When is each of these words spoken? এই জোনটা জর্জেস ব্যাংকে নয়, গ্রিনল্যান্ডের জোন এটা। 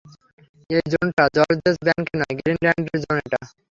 এই 0.69 0.85
জোনটা 0.91 1.23
জর্জেস 1.35 1.75
ব্যাংকে 1.85 2.13
নয়, 2.19 2.35
গ্রিনল্যান্ডের 2.39 2.97
জোন 3.03 3.17
এটা। 3.25 3.39